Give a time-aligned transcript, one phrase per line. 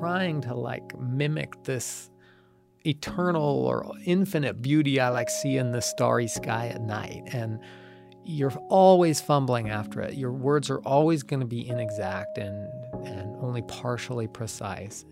[0.00, 2.10] trying to like mimic this
[2.86, 7.22] eternal or infinite beauty I like see in the starry sky at night.
[7.32, 7.60] And
[8.24, 10.14] you're always fumbling after it.
[10.14, 12.68] Your words are always going to be inexact and,
[13.06, 15.04] and only partially precise.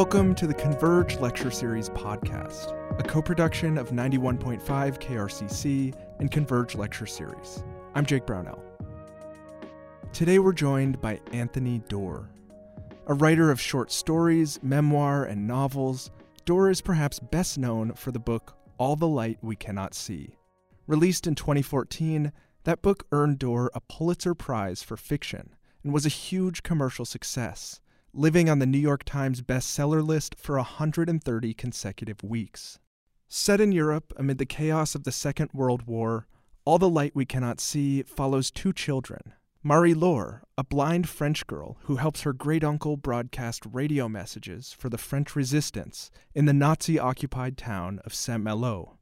[0.00, 6.74] Welcome to the Converge Lecture Series podcast, a co production of 91.5 KRCC and Converge
[6.74, 7.62] Lecture Series.
[7.94, 8.64] I'm Jake Brownell.
[10.14, 12.30] Today we're joined by Anthony Doerr.
[13.08, 16.10] A writer of short stories, memoir, and novels,
[16.46, 20.30] Doerr is perhaps best known for the book All the Light We Cannot See.
[20.86, 22.32] Released in 2014,
[22.64, 25.50] that book earned Doerr a Pulitzer Prize for fiction
[25.84, 30.56] and was a huge commercial success living on the New York Times bestseller list for
[30.56, 32.78] 130 consecutive weeks.
[33.28, 36.26] Set in Europe amid the chaos of the Second World War,
[36.64, 39.34] All the Light We Cannot See follows two children.
[39.62, 44.88] Marie Laure, a blind French girl who helps her great uncle broadcast radio messages for
[44.88, 48.98] the French resistance in the Nazi occupied town of Saint Malo,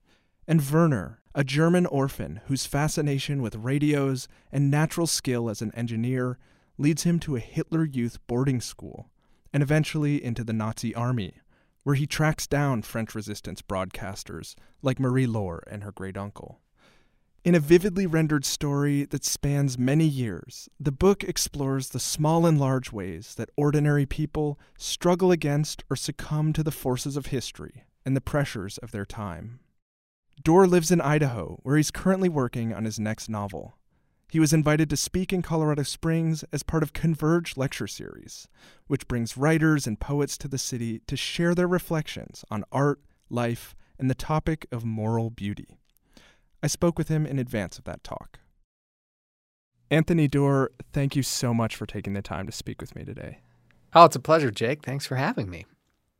[0.46, 6.38] and Werner, a German orphan whose fascination with radios and natural skill as an engineer
[6.78, 9.10] leads him to a Hitler Youth boarding school
[9.52, 11.34] and eventually into the Nazi army,
[11.82, 16.60] where he tracks down French resistance broadcasters like Marie Laure and her great uncle.
[17.44, 22.58] In a vividly rendered story that spans many years, the book explores the small and
[22.58, 28.14] large ways that ordinary people struggle against or succumb to the forces of history and
[28.14, 29.60] the pressures of their time.
[30.44, 33.77] Doerr lives in Idaho, where he's currently working on his next novel.
[34.30, 38.46] He was invited to speak in Colorado Springs as part of Converge Lecture Series,
[38.86, 43.74] which brings writers and poets to the city to share their reflections on art, life,
[43.98, 45.78] and the topic of moral beauty.
[46.62, 48.40] I spoke with him in advance of that talk.
[49.90, 53.38] Anthony Doerr, thank you so much for taking the time to speak with me today.
[53.94, 54.84] Oh, it's a pleasure, Jake.
[54.84, 55.64] Thanks for having me.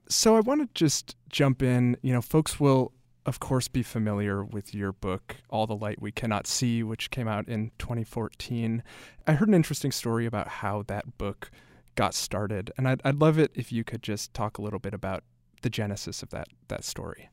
[0.08, 1.98] So I want to just jump in.
[2.00, 2.92] You know, folks will
[3.26, 7.28] of course, be familiar with your book, All the Light We Cannot See, which came
[7.28, 8.82] out in 2014.
[9.26, 11.50] I heard an interesting story about how that book
[11.94, 14.94] got started, and I'd, I'd love it if you could just talk a little bit
[14.94, 15.24] about
[15.62, 17.28] the genesis of that, that story.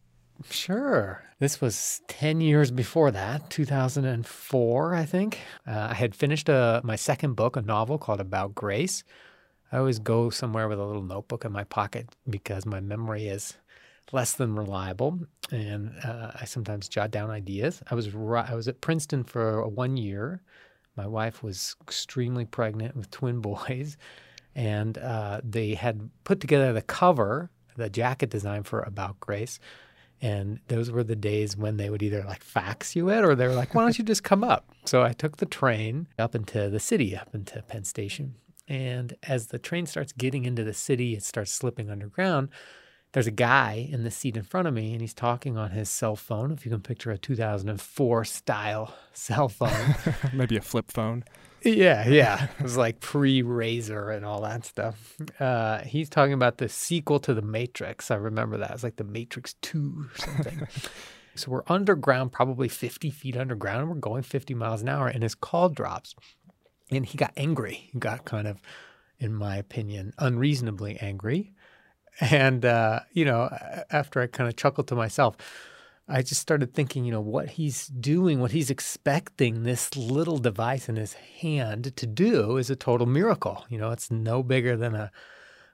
[0.50, 1.24] Sure.
[1.40, 5.40] This was 10 years before that, 2004, I think.
[5.66, 9.04] Uh, I had finished a, uh, my second book, a novel called About Grace.
[9.72, 13.58] I always go somewhere with a little notebook in my pocket because my memory is
[14.12, 15.20] less than reliable,
[15.52, 17.82] and uh, I sometimes jot down ideas.
[17.90, 20.42] I was I was at Princeton for one year.
[20.96, 23.98] My wife was extremely pregnant with twin boys,
[24.56, 29.60] and uh, they had put together the cover, the jacket design for About Grace.
[30.22, 33.48] And those were the days when they would either like fax you it or they
[33.48, 34.72] were like, why don't you just come up?
[34.86, 38.36] So I took the train up into the city, up into Penn Station.
[38.68, 42.50] And as the train starts getting into the city, it starts slipping underground
[43.16, 45.88] there's a guy in the seat in front of me and he's talking on his
[45.88, 49.96] cell phone if you can picture a 2004 style cell phone.
[50.34, 51.24] Maybe a flip phone.
[51.64, 52.50] Yeah yeah.
[52.60, 55.16] It was like pre-Razr and all that stuff.
[55.40, 58.12] Uh, he's talking about the sequel to the matrix.
[58.12, 58.72] I remember that.
[58.72, 60.68] It was like the matrix 2 or something.
[61.36, 63.80] So we're underground probably 50 feet underground.
[63.80, 66.16] And we're going 50 miles an hour and his call drops
[66.92, 67.88] and he got angry.
[67.94, 68.58] He got kind of
[69.20, 71.54] in my opinion unreasonably angry
[72.22, 73.50] and, uh, you know,
[73.92, 75.36] after I kind of chuckled to myself,
[76.08, 80.88] I just started thinking, you know, what he's doing, what he's expecting this little device
[80.88, 83.66] in his hand to do is a total miracle.
[83.70, 85.12] You know, it's no bigger than a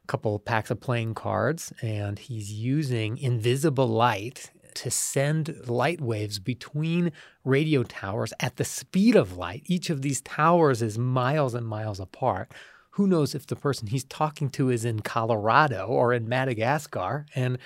[0.07, 6.39] couple of packs of playing cards, and he's using invisible light to send light waves
[6.39, 7.11] between
[7.43, 9.63] radio towers at the speed of light.
[9.65, 12.53] Each of these towers is miles and miles apart
[12.91, 17.57] who knows if the person he's talking to is in Colorado or in Madagascar, and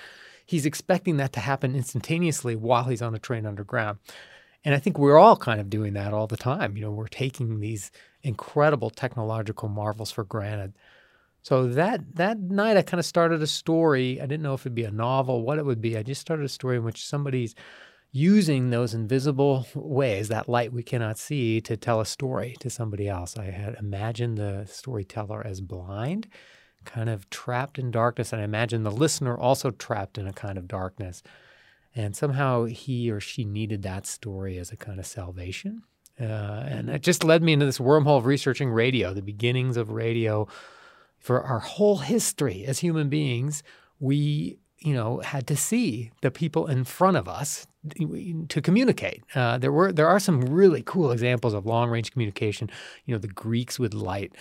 [0.46, 3.98] he's expecting that to happen instantaneously while he's on a train underground.
[4.64, 6.76] And I think we're all kind of doing that all the time.
[6.76, 7.90] You know, we're taking these
[8.22, 10.74] incredible technological marvels for granted.
[11.42, 14.20] So that that night I kind of started a story.
[14.20, 15.96] I didn't know if it'd be a novel, what it would be.
[15.96, 17.54] I just started a story in which somebody's
[18.16, 23.08] using those invisible ways, that light we cannot see, to tell a story to somebody
[23.08, 23.36] else.
[23.36, 26.26] I had imagined the storyteller as blind,
[26.86, 30.56] kind of trapped in darkness, and I imagined the listener also trapped in a kind
[30.56, 31.22] of darkness.
[31.94, 35.82] And somehow he or she needed that story as a kind of salvation.
[36.18, 39.90] Uh, and it just led me into this wormhole of researching radio, the beginnings of
[39.90, 40.48] radio
[41.18, 43.62] for our whole history as human beings
[43.98, 47.66] we you know had to see the people in front of us
[48.48, 49.22] to communicate.
[49.34, 52.70] Uh, there were there are some really cool examples of long range communication.
[53.04, 54.32] You know, the Greeks would light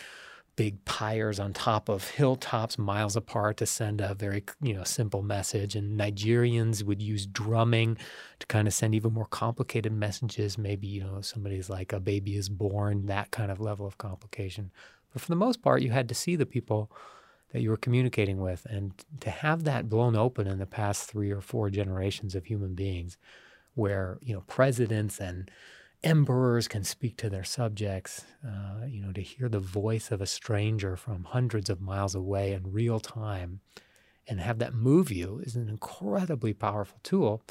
[0.55, 5.21] big pyres on top of hilltops miles apart to send a very you know simple
[5.21, 7.97] message and Nigerians would use drumming
[8.39, 12.37] to kind of send even more complicated messages maybe you know somebody's like a baby
[12.37, 14.71] is born that kind of level of complication
[15.11, 16.89] but for the most part you had to see the people
[17.55, 18.91] that you were communicating with and
[19.21, 23.17] to have that blown open in the past 3 or 4 generations of human beings
[23.75, 25.49] where you know presidents and
[26.03, 28.25] emperors can speak to their subjects.
[28.45, 32.51] Uh, you know, to hear the voice of a stranger from hundreds of miles away
[32.51, 33.61] in real time
[34.27, 37.41] and have that move you is an incredibly powerful tool.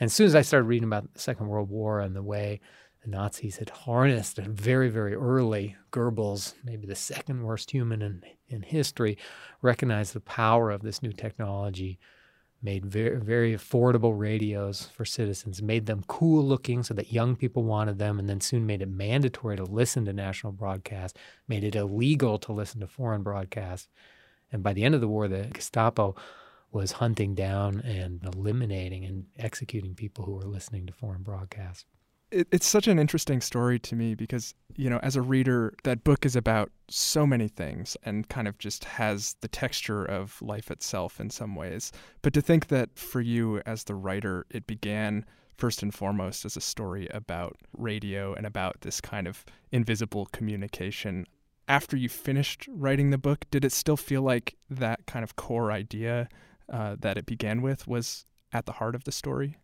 [0.00, 2.58] And as soon as I started reading about the Second World War and the way
[3.06, 8.62] the Nazis had harnessed very, very early, Goebbels, maybe the second worst human in, in
[8.62, 9.16] history,
[9.62, 11.98] recognized the power of this new technology
[12.62, 17.62] made very, very affordable radios for citizens, made them cool looking so that young people
[17.62, 21.76] wanted them, and then soon made it mandatory to listen to national broadcasts, made it
[21.76, 23.88] illegal to listen to foreign broadcasts.
[24.50, 26.16] And by the end of the war, the Gestapo
[26.72, 31.84] was hunting down and eliminating and executing people who were listening to foreign broadcasts
[32.36, 36.04] it, it's such an interesting story to me because you know as a reader that
[36.04, 40.70] book is about so many things and kind of just has the texture of life
[40.70, 41.92] itself in some ways.
[42.22, 45.24] But to think that for you as the writer it began
[45.56, 51.26] first and foremost as a story about radio and about this kind of invisible communication
[51.68, 55.72] after you finished writing the book did it still feel like that kind of core
[55.72, 56.28] idea
[56.70, 59.56] uh, that it began with was at the heart of the story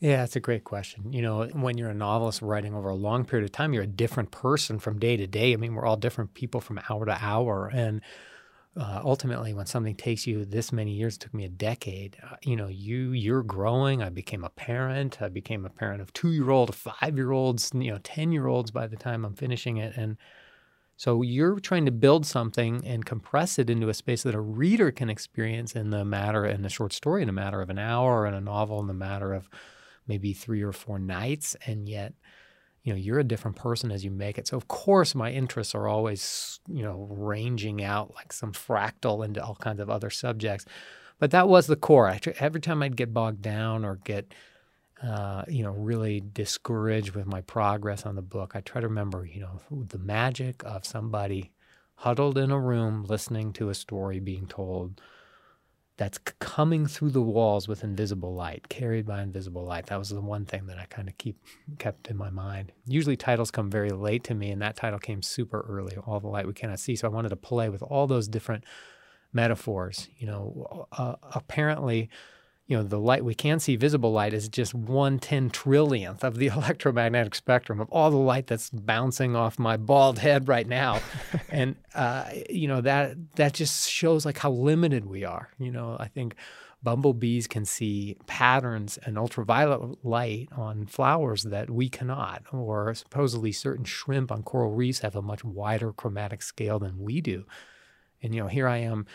[0.00, 1.12] yeah, that's a great question.
[1.12, 3.86] You know, when you're a novelist writing over a long period of time, you're a
[3.86, 5.52] different person from day to day.
[5.52, 7.70] I mean, we're all different people from hour to hour.
[7.72, 8.00] And
[8.78, 12.16] uh, ultimately, when something takes you this many years, it took me a decade.
[12.22, 14.02] Uh, you know, you you're growing.
[14.02, 15.20] I became a parent.
[15.20, 18.46] I became a parent of two year old, five year olds, you know, ten year
[18.46, 19.96] olds by the time I'm finishing it.
[19.96, 20.16] And
[20.96, 24.90] so you're trying to build something and compress it into a space that a reader
[24.90, 28.24] can experience in the matter in a short story in a matter of an hour,
[28.24, 29.50] and a novel in the matter of
[30.10, 32.12] maybe three or four nights, and yet
[32.82, 34.48] you know you're a different person as you make it.
[34.48, 39.42] So of course my interests are always you know ranging out like some fractal into
[39.42, 40.66] all kinds of other subjects.
[41.20, 42.08] But that was the core.
[42.08, 44.34] I, every time i'd get bogged down or get
[45.02, 49.24] uh, you know really discouraged with my progress on the book i try to remember
[49.24, 51.52] you know the magic of somebody
[51.94, 55.00] huddled in a room listening to a story being told
[56.00, 59.84] that's coming through the walls with invisible light, carried by invisible light.
[59.88, 61.36] That was the one thing that I kind of keep
[61.78, 62.72] kept in my mind.
[62.86, 65.98] Usually titles come very late to me, and that title came super early.
[66.06, 66.96] All the light we cannot see.
[66.96, 68.64] So I wanted to play with all those different
[69.34, 70.08] metaphors.
[70.16, 72.08] You know, uh, apparently
[72.70, 76.36] you know, the light we can see, visible light, is just one ten trillionth of
[76.36, 81.00] the electromagnetic spectrum of all the light that's bouncing off my bald head right now,
[81.50, 85.50] and uh, you know that that just shows like how limited we are.
[85.58, 86.36] You know, I think
[86.80, 93.84] bumblebees can see patterns and ultraviolet light on flowers that we cannot, or supposedly certain
[93.84, 97.44] shrimp on coral reefs have a much wider chromatic scale than we do.
[98.22, 99.06] And you know, here I am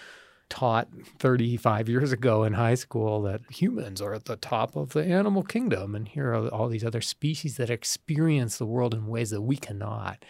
[0.50, 0.88] taught
[1.20, 5.44] 35 years ago in high school that humans are at the top of the animal
[5.44, 9.42] kingdom and here are all these other species that experience the world in ways that
[9.42, 10.24] we cannot.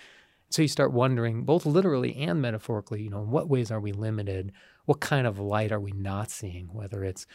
[0.50, 3.91] So you start wondering, both literally and metaphorically, you know, in what ways are we
[3.91, 4.51] limited?
[4.86, 6.67] What kind of light are we not seeing?
[6.72, 7.25] Whether it's,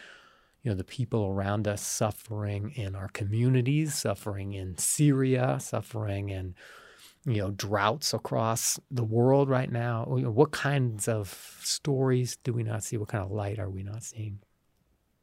[0.63, 6.55] you know, the people around us suffering in our communities, suffering in Syria, suffering in
[7.25, 10.05] you know droughts across the world right now?
[10.05, 12.97] What kinds of stories do we not see?
[12.97, 14.39] What kind of light are we not seeing?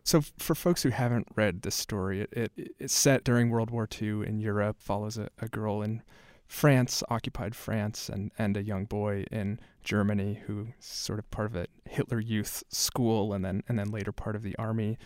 [0.04, 3.86] So for folks who haven't read this story it, it it's set during world war
[4.00, 6.02] ii in europe follows a, a girl in
[6.46, 11.56] france occupied france and, and a young boy in germany who's sort of part of
[11.56, 14.96] a hitler youth school and then and then later part of the army.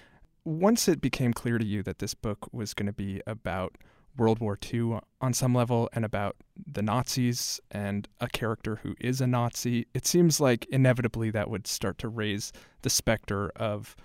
[0.44, 3.76] Once it became clear to you that this book was going to be about
[4.16, 9.20] World War II on some level and about the Nazis and a character who is
[9.20, 12.52] a Nazi, it seems like inevitably that would start to raise
[12.82, 13.96] the specter of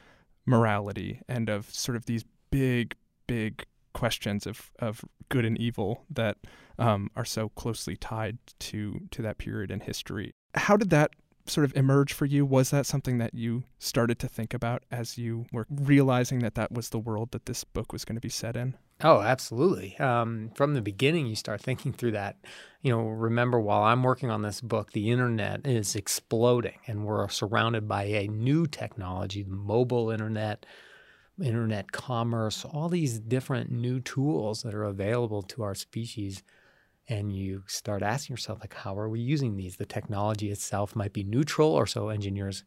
[0.45, 2.95] morality and of sort of these big,
[3.27, 6.37] big questions of, of good and evil that
[6.79, 10.31] um, are so closely tied to to that period in history.
[10.53, 11.11] How did that
[11.47, 12.45] sort of emerge for you?
[12.45, 16.71] Was that something that you started to think about as you were realizing that that
[16.71, 18.75] was the world that this book was going to be set in?
[19.03, 19.95] Oh, absolutely.
[19.99, 22.37] Um, from the beginning, you start thinking through that.
[22.81, 27.27] You know, remember while I'm working on this book, the internet is exploding and we're
[27.29, 30.65] surrounded by a new technology, the mobile internet,
[31.43, 36.43] internet commerce, all these different new tools that are available to our species.
[37.09, 39.77] And you start asking yourself, like, how are we using these?
[39.77, 42.63] The technology itself might be neutral, or so engineers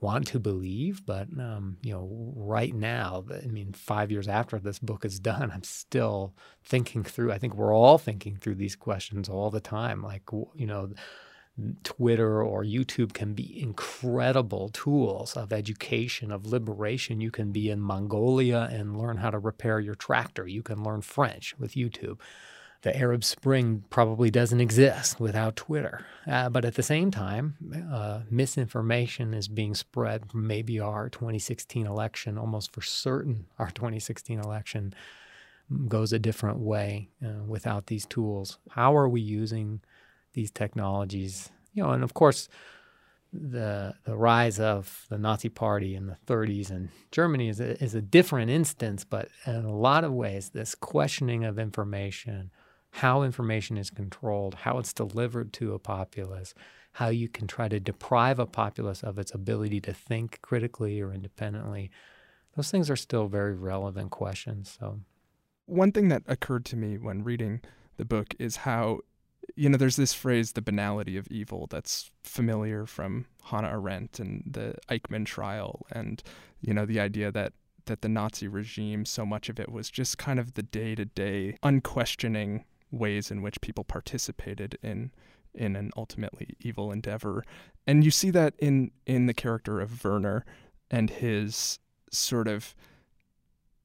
[0.00, 1.04] want to believe.
[1.06, 5.50] But, um, you know, right now, I mean, five years after this book is done,
[5.50, 10.02] I'm still thinking through, I think we're all thinking through these questions all the time.
[10.02, 10.90] Like, you know,
[11.84, 17.20] Twitter or YouTube can be incredible tools of education, of liberation.
[17.20, 20.48] You can be in Mongolia and learn how to repair your tractor.
[20.48, 22.18] You can learn French with YouTube.
[22.84, 26.06] The Arab Spring probably doesn't exist without Twitter.
[26.26, 27.56] Uh, but at the same time,
[27.92, 30.32] uh, misinformation is being spread.
[30.32, 34.94] Maybe our 2016 election, almost for certain, our 2016 election
[35.88, 38.58] goes a different way uh, without these tools.
[38.70, 39.80] How are we using
[40.34, 41.50] these technologies.
[41.72, 42.48] You know, and of course,
[43.32, 47.94] the the rise of the Nazi Party in the 30s in Germany is a, is
[47.94, 52.50] a different instance, but in a lot of ways, this questioning of information,
[52.94, 56.54] how information is controlled, how it's delivered to a populace,
[56.92, 61.12] how you can try to deprive a populace of its ability to think critically or
[61.12, 61.90] independently,
[62.56, 64.76] those things are still very relevant questions.
[64.78, 65.00] So,
[65.66, 67.62] one thing that occurred to me when reading
[67.96, 69.00] the book is how
[69.56, 74.42] you know, there's this phrase, the banality of evil, that's familiar from Hannah Arendt and
[74.46, 76.22] the Eichmann trial, and
[76.60, 77.54] you know, the idea that
[77.86, 82.64] that the Nazi regime, so much of it was just kind of the day-to-day, unquestioning
[82.94, 85.12] ways in which people participated in
[85.54, 87.44] in an ultimately evil endeavor,
[87.86, 90.44] and you see that in in the character of Werner
[90.90, 91.78] and his
[92.10, 92.74] sort of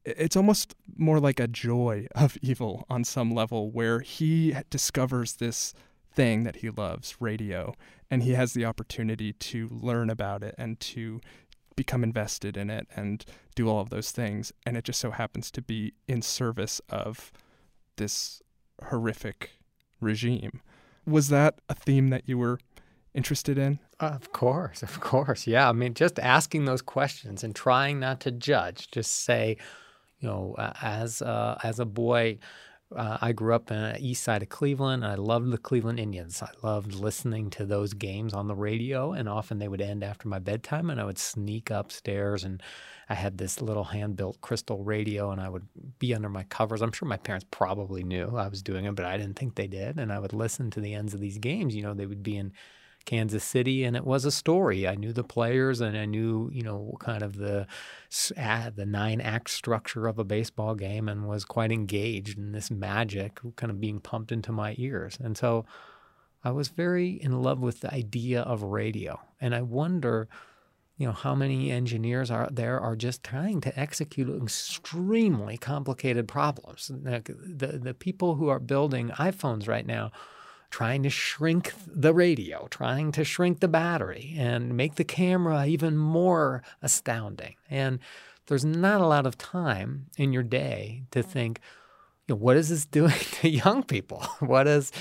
[0.06, 5.74] it's almost more like a joy of evil on some level where he discovers this
[6.12, 7.74] thing that he loves, radio,
[8.10, 11.22] and he has the opportunity to learn about it and to
[11.76, 13.24] become invested in it and
[13.56, 14.52] do all of those things.
[14.66, 17.32] And it just so happens to be in service of
[17.96, 18.42] this
[18.86, 19.52] horrific
[20.00, 20.62] regime.
[21.06, 22.60] Was that a theme that you were
[23.14, 23.80] interested in?
[24.00, 25.48] Of course, of course.
[25.48, 25.70] Yeah.
[25.70, 29.58] I mean, just asking those questions and trying not to judge, just say,
[30.20, 32.38] you know, uh, as uh, as a boy,
[32.96, 35.04] uh, I grew up in the east side of Cleveland.
[35.04, 36.42] and I loved the Cleveland Indians.
[36.42, 40.28] I loved listening to those games on the radio, and often they would end after
[40.28, 42.44] my bedtime, and I would sneak upstairs.
[42.44, 42.64] And
[43.08, 45.68] I had this little hand-built crystal radio, and I would
[46.00, 46.82] be under my covers.
[46.82, 49.68] I'm sure my parents probably knew I was doing it, but I didn't think they
[49.68, 50.00] did.
[50.00, 51.76] And I would listen to the ends of these games.
[51.76, 52.54] You know, they would be in
[53.10, 54.88] Kansas City, and it was a story.
[54.88, 57.66] I knew the players, and I knew you know kind of the
[58.30, 63.40] the nine act structure of a baseball game, and was quite engaged in this magic
[63.56, 65.18] kind of being pumped into my ears.
[65.20, 65.66] And so
[66.44, 70.28] I was very in love with the idea of radio, and I wonder.
[70.98, 76.92] You know how many engineers are there are just trying to execute extremely complicated problems.
[76.94, 80.12] The, the, the people who are building iPhones right now
[80.70, 85.98] trying to shrink the radio, trying to shrink the battery, and make the camera even
[85.98, 87.56] more astounding.
[87.70, 88.00] And
[88.48, 91.60] there's not a lot of time in your day to think,
[92.28, 93.12] you know, what is this doing
[93.42, 94.26] to young people?
[94.40, 94.92] What is,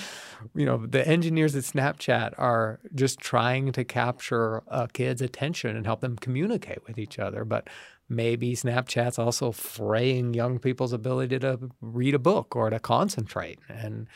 [0.54, 5.86] you know, the engineers at Snapchat are just trying to capture a kid's attention and
[5.86, 7.44] help them communicate with each other.
[7.44, 7.68] But
[8.08, 13.58] maybe Snapchat's also fraying young people's ability to read a book or to concentrate.
[13.68, 14.08] And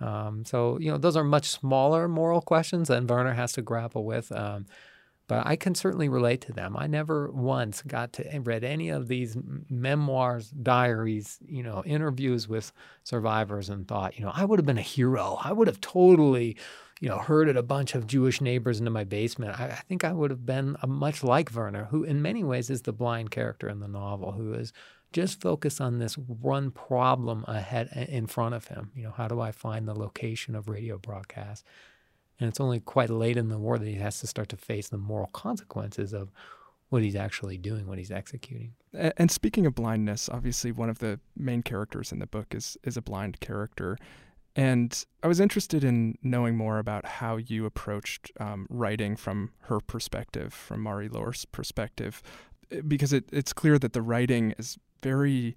[0.00, 4.04] um, so, you know, those are much smaller moral questions that Werner has to grapple
[4.04, 4.32] with.
[4.32, 4.66] Um,
[5.28, 6.76] but I can certainly relate to them.
[6.76, 9.36] I never once got to read any of these
[9.70, 12.72] memoirs, diaries, you know, interviews with
[13.04, 15.38] survivors and thought, you know, I would have been a hero.
[15.40, 16.56] I would have totally,
[17.00, 19.60] you know, herded a bunch of Jewish neighbors into my basement.
[19.60, 22.82] I, I think I would have been much like Werner, who in many ways is
[22.82, 24.72] the blind character in the novel, who is
[25.12, 28.92] just focus on this one problem ahead in front of him.
[28.94, 31.64] You know, how do I find the location of radio broadcasts?
[32.38, 34.88] And it's only quite late in the war that he has to start to face
[34.88, 36.32] the moral consequences of
[36.88, 38.72] what he's actually doing, what he's executing.
[38.92, 42.96] And speaking of blindness, obviously one of the main characters in the book is is
[42.96, 43.96] a blind character.
[44.56, 49.78] And I was interested in knowing more about how you approached um, writing from her
[49.78, 52.20] perspective, from Marie Laure's perspective,
[52.88, 55.56] because it, it's clear that the writing is very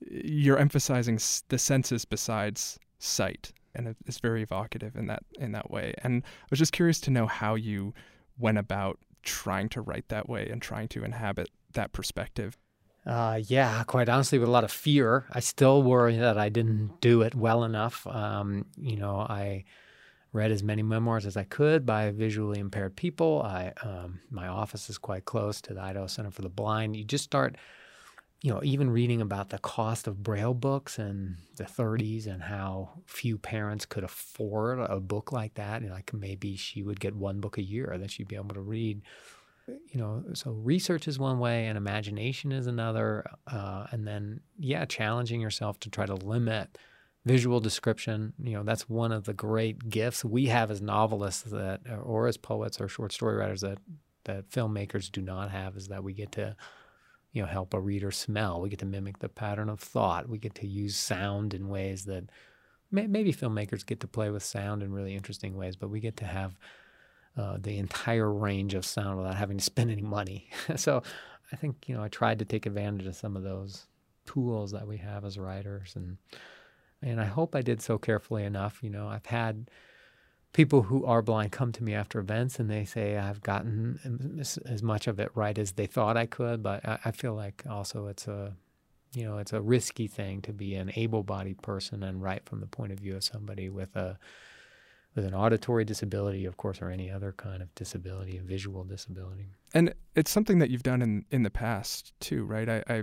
[0.00, 5.94] you're emphasizing the senses besides sight and it's very evocative in that in that way
[6.02, 7.92] and i was just curious to know how you
[8.38, 12.56] went about trying to write that way and trying to inhabit that perspective
[13.06, 15.26] Uh, yeah, quite honestly, with a lot of fear.
[15.30, 18.04] I still worry that I didn't do it well enough.
[18.06, 19.62] Um, you know, I
[20.32, 23.42] read as many memoirs as I could by visually impaired people.
[23.42, 26.96] I um, my office is quite close to the Idaho Center for the Blind.
[26.96, 27.54] You just start,
[28.42, 32.90] you know, even reading about the cost of Braille books in the 30s and how
[33.06, 35.82] few parents could afford a book like that.
[35.82, 38.60] And like maybe she would get one book a year that she'd be able to
[38.60, 39.02] read
[39.66, 43.28] you know, so research is one way and imagination is another.
[43.46, 46.78] Uh, and then, yeah, challenging yourself to try to limit
[47.24, 48.32] visual description.
[48.38, 52.36] You know, that's one of the great gifts we have as novelists that, or as
[52.36, 53.78] poets or short story writers that,
[54.24, 56.56] that filmmakers do not have is that we get to,
[57.36, 58.62] you know, help a reader smell.
[58.62, 60.26] We get to mimic the pattern of thought.
[60.26, 62.30] We get to use sound in ways that
[62.90, 66.16] may, maybe filmmakers get to play with sound in really interesting ways, but we get
[66.16, 66.58] to have
[67.36, 70.48] uh, the entire range of sound without having to spend any money.
[70.76, 71.02] so
[71.52, 73.86] I think you know I tried to take advantage of some of those
[74.24, 76.16] tools that we have as writers, and
[77.02, 78.78] and I hope I did so carefully enough.
[78.82, 79.70] You know, I've had
[80.56, 84.82] people who are blind come to me after events and they say I've gotten as
[84.82, 88.26] much of it right as they thought I could, but I, feel like also it's
[88.26, 88.56] a
[89.12, 92.66] you know it's a risky thing to be an able-bodied person and write from the
[92.66, 94.18] point of view of somebody with a
[95.14, 99.48] with an auditory disability, of course, or any other kind of disability, a visual disability.
[99.74, 102.68] And it's something that you've done in, in the past too, right?
[102.68, 103.02] I, I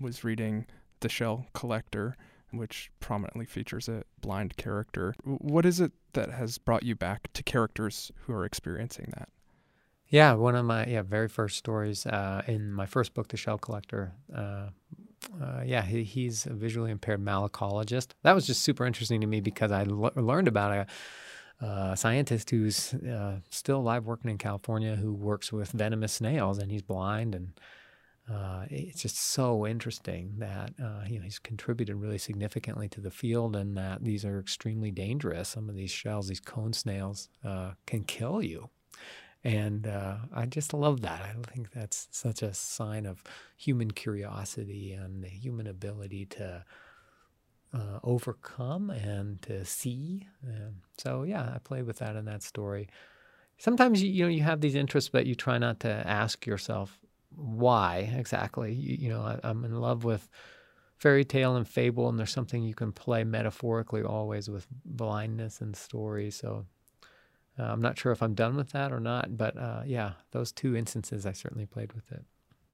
[0.00, 0.66] was reading
[0.98, 2.16] The Shell Collector,
[2.52, 5.14] which prominently features a blind character.
[5.24, 9.28] What is it that has brought you back to characters who are experiencing that?
[10.08, 13.58] Yeah, one of my yeah very first stories uh, in my first book, The Shell
[13.58, 14.12] Collector.
[14.34, 14.68] Uh,
[15.42, 18.12] uh, yeah, he, he's a visually impaired malacologist.
[18.22, 20.86] That was just super interesting to me because I learned about
[21.60, 26.70] a scientist who's uh, still alive working in California who works with venomous snails and
[26.70, 27.52] he's blind and
[28.30, 33.10] uh, it's just so interesting that uh, you know he's contributed really significantly to the
[33.10, 35.48] field and that these are extremely dangerous.
[35.48, 38.68] Some of these shells, these cone snails, uh, can kill you.
[39.44, 41.22] And uh, I just love that.
[41.22, 43.22] I think that's such a sign of
[43.56, 46.64] human curiosity and the human ability to
[47.72, 50.26] uh, overcome and to see.
[50.42, 52.88] And so yeah, I play with that in that story.
[53.56, 56.98] Sometimes you know you have these interests, but you try not to ask yourself
[57.38, 58.72] why exactly.
[58.74, 60.28] You, you know, I, I'm in love with
[60.96, 65.76] fairy tale and fable, and there's something you can play metaphorically always with blindness and
[65.76, 66.30] story.
[66.30, 66.66] So
[67.58, 70.52] uh, I'm not sure if I'm done with that or not, but uh, yeah, those
[70.52, 72.24] two instances I certainly played with it.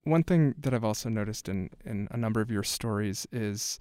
[0.05, 3.79] One thing that I've also noticed in in a number of your stories is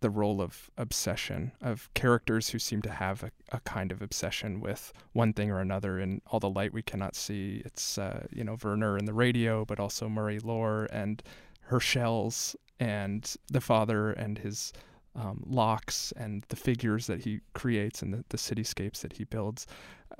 [0.00, 4.60] the role of obsession of characters who seem to have a, a, kind of obsession
[4.60, 7.62] with one thing or another in all the light we cannot see.
[7.64, 11.22] It's uh, you know Werner in the radio, but also Marie Laure and
[11.62, 14.72] her shells and the father and his
[15.16, 19.66] um, locks and the figures that he creates and the, the cityscapes that he builds.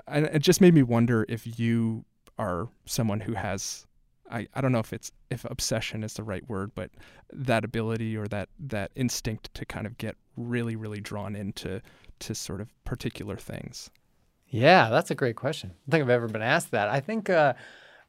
[0.07, 2.03] And it just made me wonder if you
[2.37, 3.85] are someone who has
[4.31, 6.91] I, I don't know if it's if obsession is the right word, but
[7.31, 11.81] that ability or that that instinct to kind of get really really drawn into
[12.19, 13.89] to sort of particular things.
[14.47, 15.71] Yeah, that's a great question.
[15.71, 16.89] I don't think I've ever been asked that.
[16.89, 17.53] I think uh,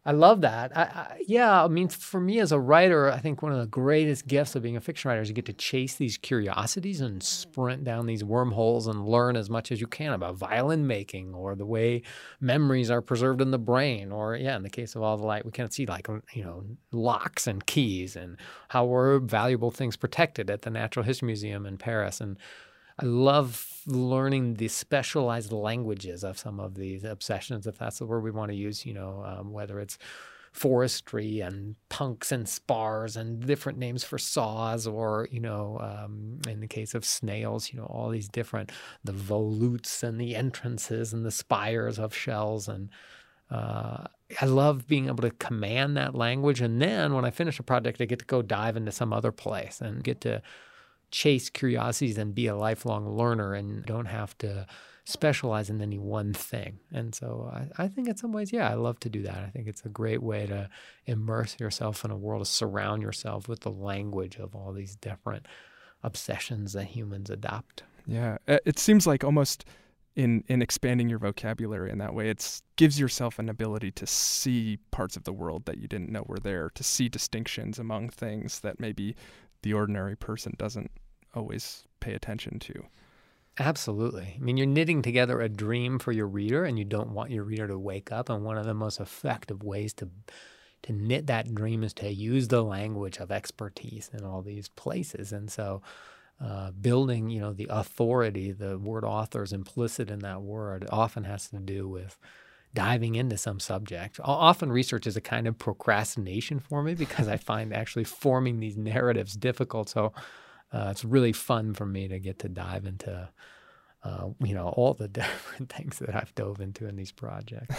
[0.06, 0.74] I love that.
[0.74, 3.66] I, I, yeah, I mean, for me as a writer, I think one of the
[3.66, 7.20] greatest gifts of being a fiction writer is you get to chase these curiosities and
[7.20, 7.20] mm-hmm.
[7.20, 11.54] sprint down these wormholes and learn as much as you can about violin making or
[11.54, 12.02] the way
[12.40, 14.10] memories are preserved in the brain.
[14.10, 16.44] Or, yeah, in the case of All the Light, we can't see like, mm, you
[16.44, 21.66] know, locks and keys and how were valuable things protected at the Natural History Museum
[21.66, 22.22] in Paris.
[22.22, 22.38] And
[23.00, 28.22] I love learning the specialized languages of some of these obsessions, if that's the word
[28.22, 29.96] we want to use, you know, um, whether it's
[30.52, 36.58] forestry and punks and spars and different names for saws or you know um, in
[36.58, 38.72] the case of snails you know all these different
[39.04, 42.90] the volutes and the entrances and the spires of shells and
[43.50, 44.04] uh,
[44.40, 46.60] I love being able to command that language.
[46.60, 49.32] And then when I finish a project I get to go dive into some other
[49.32, 50.40] place and get to
[51.10, 54.66] chase curiosities and be a lifelong learner and don't have to
[55.04, 56.78] specialize in any one thing.
[56.92, 59.38] And so I, I, think in some ways, yeah, I love to do that.
[59.38, 60.68] I think it's a great way to
[61.06, 65.46] immerse yourself in a world, to surround yourself with the language of all these different
[66.02, 67.82] obsessions that humans adopt.
[68.06, 68.38] Yeah.
[68.48, 69.64] Uh, it seems like almost
[70.16, 74.76] in in expanding your vocabulary in that way it gives yourself an ability to see
[74.90, 78.58] parts of the world that you didn't know were there to see distinctions among things
[78.60, 79.14] that maybe
[79.62, 80.90] the ordinary person doesn't
[81.34, 82.84] always pay attention to.
[83.58, 84.36] Absolutely.
[84.36, 87.44] I mean, you're knitting together a dream for your reader, and you don't want your
[87.44, 88.30] reader to wake up.
[88.30, 90.08] And one of the most effective ways to
[90.82, 95.30] to knit that dream is to use the language of expertise in all these places.
[95.30, 95.82] And so,
[96.40, 101.24] uh, building, you know, the authority, the word author is implicit in that word, often
[101.24, 102.18] has to do with
[102.74, 104.20] diving into some subject.
[104.22, 108.76] Often research is a kind of procrastination for me because I find actually forming these
[108.76, 109.88] narratives difficult.
[109.88, 110.12] So
[110.72, 113.28] uh, it's really fun for me to get to dive into,
[114.04, 117.74] uh, you know, all the different things that I've dove into in these projects.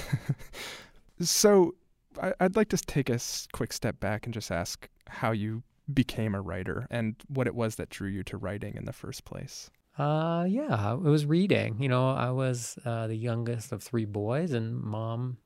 [1.22, 1.76] so
[2.22, 3.20] I, would like to take a
[3.54, 7.76] quick step back and just ask how you became a writer and what it was
[7.76, 9.70] that drew you to writing in the first place.
[9.98, 11.82] Uh, yeah, it was reading.
[11.82, 15.38] You know, I was uh, the youngest of three boys, and mom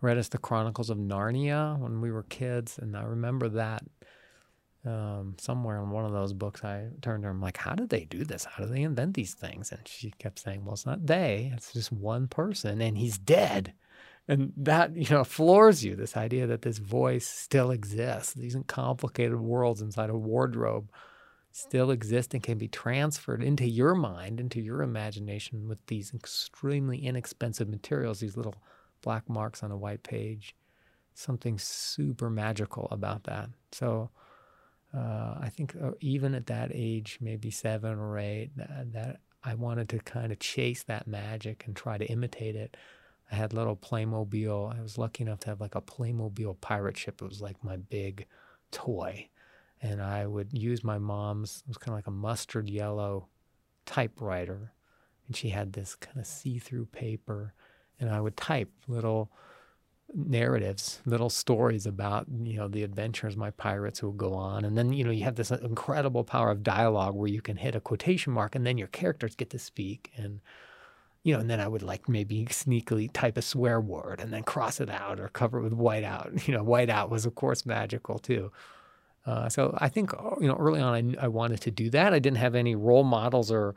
[0.00, 3.82] read us the Chronicles of Narnia when we were kids, and I remember that
[4.84, 6.64] um, somewhere in one of those books.
[6.64, 8.44] I turned to her, and I'm like, "How did they do this?
[8.44, 11.72] How do they invent these things?" And she kept saying, "Well, it's not they; it's
[11.72, 13.74] just one person, and he's dead."
[14.28, 18.34] And that, you know, floors you this idea that this voice still exists.
[18.34, 20.90] These complicated worlds inside a wardrobe
[21.52, 27.04] still exist and can be transferred into your mind, into your imagination with these extremely
[27.04, 28.54] inexpensive materials, these little
[29.02, 30.54] black marks on a white page.
[31.14, 33.48] Something super magical about that.
[33.72, 34.10] So
[34.94, 39.54] uh, I think uh, even at that age, maybe seven or eight, that, that I
[39.54, 42.76] wanted to kind of chase that magic and try to imitate it.
[43.30, 44.78] I had little Playmobil.
[44.78, 47.20] I was lucky enough to have like a Playmobil pirate ship.
[47.20, 48.26] It was like my big
[48.70, 49.28] toy.
[49.80, 53.28] And I would use my mom's, it was kind of like a mustard yellow
[53.86, 54.72] typewriter.
[55.26, 57.54] And she had this kind of see through paper.
[58.00, 59.30] And I would type little
[60.14, 64.64] narratives, little stories about, you know, the adventures my pirates would go on.
[64.64, 67.74] And then, you know, you have this incredible power of dialogue where you can hit
[67.74, 70.10] a quotation mark and then your characters get to speak.
[70.16, 70.40] And
[71.24, 74.44] you know, and then I would like maybe sneakily type a swear word and then
[74.44, 76.48] cross it out or cover it with white out.
[76.48, 78.50] You know, white out was of course magical too.
[79.26, 82.14] Uh, so I think you know early on I, I wanted to do that.
[82.14, 83.74] I didn't have any role models or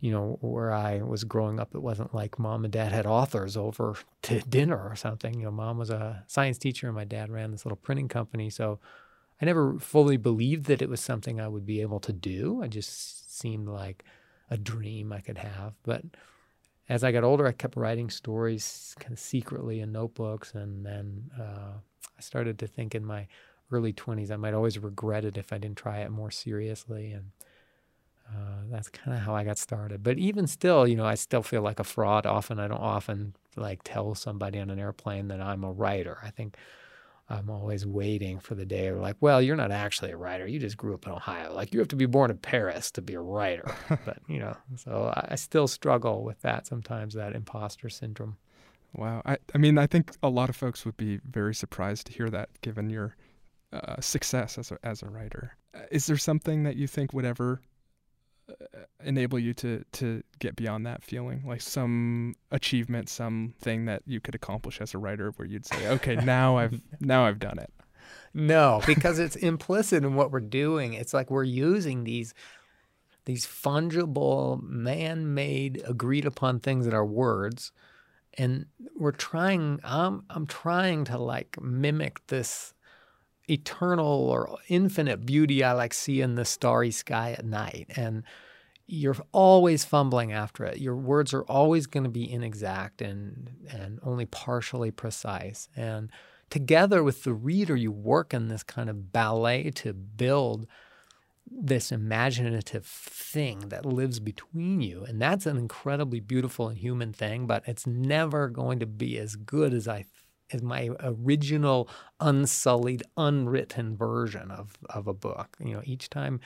[0.00, 1.74] you know where I was growing up.
[1.74, 5.34] It wasn't like mom and dad had authors over to dinner or something.
[5.38, 8.50] You know, mom was a science teacher and my dad ran this little printing company.
[8.50, 8.78] So
[9.40, 12.60] I never fully believed that it was something I would be able to do.
[12.62, 14.04] I just seemed like
[14.50, 16.02] a dream I could have, but
[16.88, 20.54] as I got older, I kept writing stories kind of secretly in notebooks.
[20.54, 21.72] And then uh,
[22.16, 23.26] I started to think in my
[23.70, 27.12] early 20s, I might always regret it if I didn't try it more seriously.
[27.12, 27.30] And
[28.28, 30.02] uh, that's kind of how I got started.
[30.02, 32.26] But even still, you know, I still feel like a fraud.
[32.26, 36.18] Often, I don't often like tell somebody on an airplane that I'm a writer.
[36.22, 36.56] I think
[37.30, 40.46] I'm always waiting for the day like, well, you're not actually a writer.
[40.46, 41.52] You just grew up in Ohio.
[41.54, 43.74] Like you have to be born in Paris to be a writer.
[44.04, 48.38] but, you know, so I still struggle with that sometimes, that imposter syndrome.
[48.94, 49.20] Wow.
[49.26, 52.30] I, I mean, I think a lot of folks would be very surprised to hear
[52.30, 53.14] that given your
[53.72, 55.56] uh, success as a, as a writer.
[55.74, 57.60] Uh, is there something that you think would ever
[59.04, 61.42] enable you to to get beyond that feeling?
[61.46, 66.16] Like some achievement something that you could accomplish as a writer where you'd say okay
[66.16, 67.72] now i've now i've done it.
[68.34, 70.94] No because it's implicit in what we're doing.
[70.94, 72.34] It's like we're using these
[73.24, 77.72] these fungible man-made agreed upon things that are words
[78.38, 78.64] and
[78.96, 82.72] we're trying i'm i'm trying to like mimic this
[83.48, 87.90] eternal or infinite beauty I like see in the starry sky at night.
[87.96, 88.22] And
[88.86, 90.78] you're always fumbling after it.
[90.78, 95.68] Your words are always going to be inexact and and only partially precise.
[95.76, 96.10] And
[96.48, 100.66] together with the reader, you work in this kind of ballet to build
[101.50, 105.04] this imaginative thing that lives between you.
[105.04, 109.36] And that's an incredibly beautiful and human thing, but it's never going to be as
[109.36, 110.04] good as I
[110.50, 111.88] is my original
[112.20, 115.56] unsullied, unwritten version of, of a book.
[115.60, 116.40] You know, each time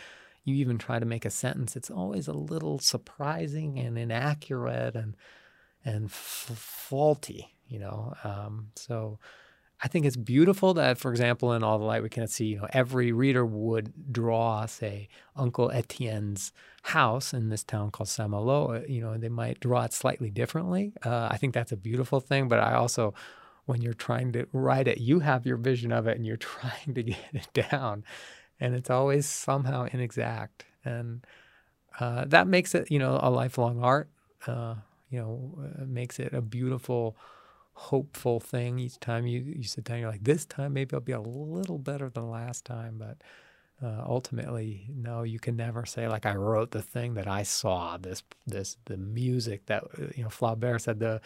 [0.44, 5.16] you even try to make a sentence, it's always a little surprising and inaccurate and
[5.84, 7.54] and f- faulty.
[7.68, 9.18] You know, um, so
[9.84, 12.58] I think it's beautiful that, for example, in All the Light We Cannot See, you
[12.58, 18.84] know, every reader would draw, say, Uncle Etienne's house in this town called Saint-Malo.
[18.86, 20.92] You know, they might draw it slightly differently.
[21.04, 23.14] Uh, I think that's a beautiful thing, but I also
[23.66, 26.94] when you're trying to write it, you have your vision of it and you're trying
[26.94, 28.04] to get it down.
[28.60, 30.64] And it's always somehow inexact.
[30.84, 31.26] And
[31.98, 34.08] uh, that makes it, you know, a lifelong art.
[34.46, 34.76] Uh,
[35.10, 37.16] you know, uh, makes it a beautiful,
[37.74, 38.78] hopeful thing.
[38.78, 41.78] Each time you, you sit down, you're like, this time maybe I'll be a little
[41.78, 42.96] better than last time.
[42.98, 43.18] But
[43.86, 47.98] uh, ultimately, no, you can never say like I wrote the thing that I saw.
[47.98, 51.20] This, this, the music that uh, you know, Flaubert said the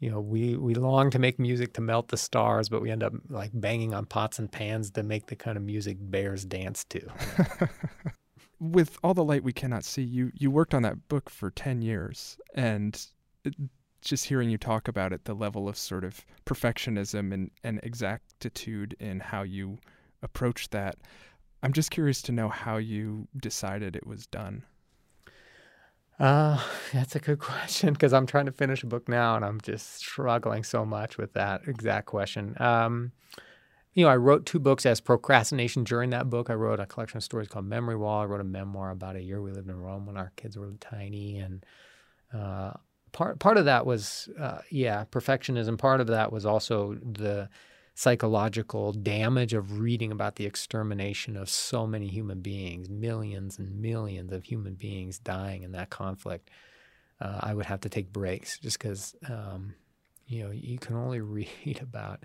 [0.00, 3.02] you know, we we long to make music to melt the stars, but we end
[3.02, 6.84] up like banging on pots and pans to make the kind of music bears dance
[6.84, 7.00] to.
[8.60, 11.82] With all the light we cannot see, you you worked on that book for ten
[11.82, 13.00] years, and
[13.44, 13.54] it,
[14.00, 18.96] just hearing you talk about it, the level of sort of perfectionism and, and exactitude
[19.00, 19.78] in how you
[20.22, 20.96] approach that,
[21.62, 24.64] I'm just curious to know how you decided it was done.
[26.18, 26.60] Uh,
[26.92, 29.96] that's a good question because I'm trying to finish a book now and I'm just
[29.96, 32.56] struggling so much with that exact question.
[32.60, 33.12] Um,
[33.94, 36.50] you know, I wrote two books as procrastination during that book.
[36.50, 38.22] I wrote a collection of stories called Memory Wall.
[38.22, 40.72] I wrote a memoir about a year we lived in Rome when our kids were
[40.78, 41.38] tiny.
[41.38, 41.66] And
[42.32, 42.74] uh,
[43.10, 45.78] part, part of that was, uh, yeah, perfectionism.
[45.78, 47.48] Part of that was also the
[47.98, 54.30] psychological damage of reading about the extermination of so many human beings, millions and millions
[54.30, 56.48] of human beings dying in that conflict.
[57.20, 59.74] Uh, I would have to take breaks just because, um,
[60.28, 61.20] you know, you can only
[61.64, 62.22] read about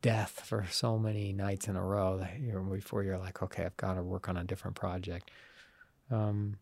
[0.00, 3.96] death for so many nights in a row you're, before you're like, okay, I've got
[3.96, 5.30] to work on a different project.
[6.10, 6.56] Um,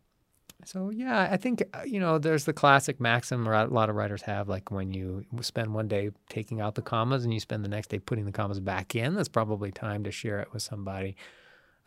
[0.65, 4.21] so yeah, I think uh, you know there's the classic maxim a lot of writers
[4.23, 7.69] have, like when you spend one day taking out the commas and you spend the
[7.69, 9.15] next day putting the commas back in.
[9.15, 11.15] That's probably time to share it with somebody.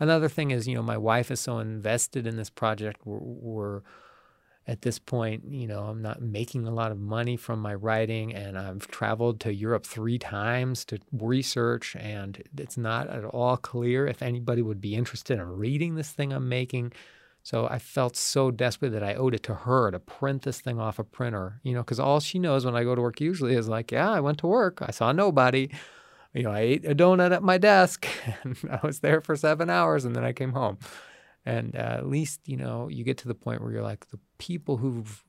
[0.00, 3.02] Another thing is, you know, my wife is so invested in this project.
[3.04, 3.82] We're, we're
[4.66, 8.32] at this point, you know, I'm not making a lot of money from my writing,
[8.34, 14.06] and I've traveled to Europe three times to research, and it's not at all clear
[14.06, 16.92] if anybody would be interested in reading this thing I'm making.
[17.42, 20.78] So I felt so desperate that I owed it to her to print this thing
[20.78, 23.54] off a printer, you know, because all she knows when I go to work usually
[23.54, 25.68] is like, yeah, I went to work, I saw nobody,
[26.34, 28.06] you know, I ate a donut at my desk,
[28.44, 30.78] and I was there for seven hours, and then I came home.
[31.44, 34.20] And uh, at least, you know, you get to the point where you're like, the
[34.38, 35.24] people who've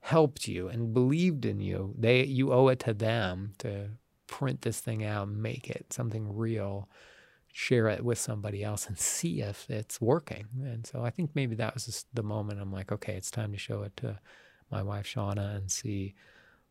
[0.00, 3.88] helped you and believed in you, they you owe it to them to
[4.26, 6.88] print this thing out, make it something real
[7.52, 10.46] share it with somebody else and see if it's working.
[10.62, 13.52] And so I think maybe that was just the moment I'm like, okay, it's time
[13.52, 14.18] to show it to
[14.70, 16.14] my wife Shauna and see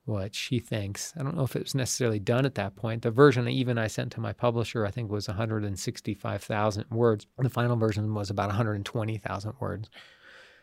[0.06, 1.13] what she thinks.
[1.18, 3.04] I don't know if it was necessarily done at that point.
[3.04, 7.28] The version even I sent to my publisher, I think, was 165,000 words.
[7.38, 9.89] The final version was about 120,000 words.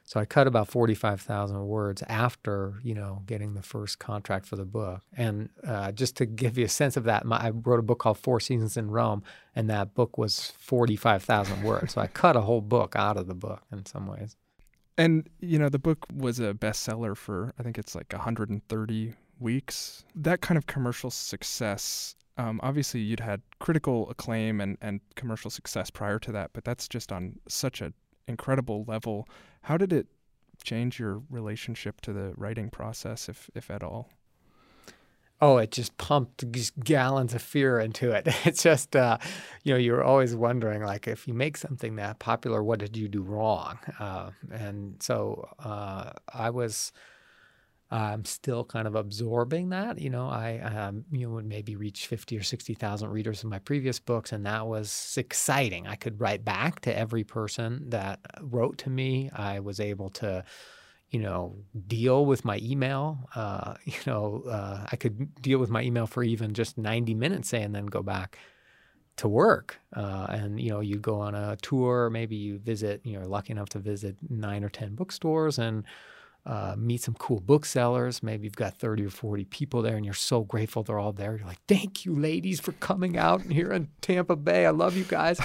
[0.07, 4.65] So I cut about 45,000 words after, you know, getting the first contract for the
[4.65, 5.03] book.
[5.17, 7.99] And uh, just to give you a sense of that, my, I wrote a book
[7.99, 9.25] called Four Seasons in Rome,
[9.57, 11.95] and that book was 45,000 words.
[11.95, 14.37] so I cut a whole book out of the book in some ways.
[14.97, 20.05] And, you know, the book was a bestseller for, I think it's like 130 weeks.
[20.15, 25.91] That kind of commercial success um, obviously you'd had critical acclaim and, and commercial success
[25.91, 27.95] prior to that, but that's just on such an
[28.29, 29.29] incredible level.
[29.63, 30.07] How did it
[30.63, 34.11] change your relationship to the writing process, if if at all?
[35.39, 38.27] Oh, it just pumped just gallons of fear into it.
[38.47, 39.19] It's just, uh,
[39.65, 43.07] you know, you're always wondering, like, if you make something that popular, what did you
[43.07, 43.79] do wrong?
[43.99, 46.91] Uh, and so uh, I was
[47.91, 50.01] I'm still kind of absorbing that.
[50.01, 53.51] You know, I um, you know would maybe reach fifty or sixty thousand readers in
[53.51, 55.87] my previous books, and that was exciting.
[55.87, 59.31] I could write back to every person that wrote to me.
[59.33, 60.45] I was able to,
[61.11, 63.29] you know, deal with my email.
[63.37, 67.51] Uh, you know, uh, I could deal with my email for even just ninety minutes,
[67.51, 68.39] say, and then go back
[69.17, 69.81] to work.
[69.95, 72.11] Uh, and you know, you go on a tour.
[72.11, 73.01] Maybe you visit.
[73.05, 75.85] You know, lucky enough to visit nine or ten bookstores and
[76.47, 78.23] uh, meet some cool booksellers.
[78.23, 81.37] Maybe you've got 30 or 40 people there and you're so grateful they're all there.
[81.37, 84.65] You're like, thank you, ladies, for coming out here in Tampa Bay.
[84.65, 85.41] I love you guys.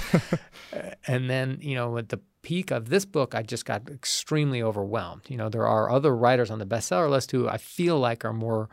[1.06, 5.22] and then, you know, at the peak of this book, I just got extremely overwhelmed.
[5.28, 8.32] You know, there are other writers on the bestseller list who I feel like are
[8.32, 8.68] more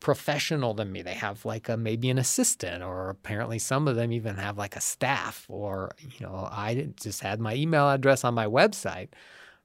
[0.00, 1.02] professional than me.
[1.02, 4.74] They have like a maybe an assistant, or apparently some of them even have like
[4.74, 5.44] a staff.
[5.48, 9.08] Or you know, I just had my email address on my website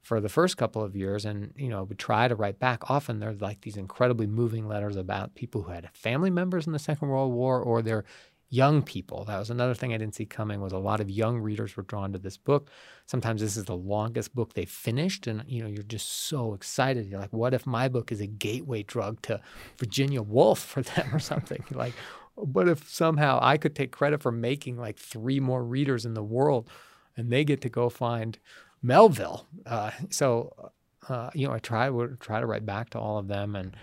[0.04, 2.90] for the first couple of years and you know would try to write back.
[2.90, 6.80] Often they're like these incredibly moving letters about people who had family members in the
[6.80, 8.04] second world war or their
[8.50, 9.24] young people.
[9.26, 11.84] That was another thing i didn't see coming was a lot of young readers were
[11.84, 12.70] drawn to this book.
[13.08, 17.08] Sometimes this is the longest book they finished and you know you're just so excited.
[17.08, 19.42] You're like what if my book is a gateway drug to
[19.78, 21.64] virginia woolf for them or something?
[21.72, 21.94] Like
[22.36, 26.24] what if somehow i could take credit for making like three more readers in the
[26.24, 26.68] world
[27.16, 28.40] and they get to go find
[28.84, 29.48] Melville.
[29.66, 30.72] Uh, so,
[31.10, 33.76] uh, you know, I try try to write back to all of them, and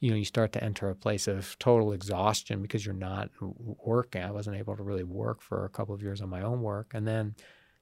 [0.00, 4.22] you know, you start to enter a place of total exhaustion because you're not working.
[4.22, 6.92] I wasn't able to really work for a couple of years on my own work,
[6.94, 7.34] and then.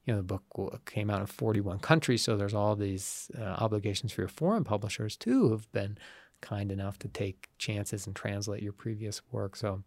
[0.05, 4.11] You know, the book came out in 41 countries, so there's all these uh, obligations
[4.11, 5.99] for your foreign publishers too, who've been
[6.41, 9.55] kind enough to take chances and translate your previous work.
[9.55, 9.83] So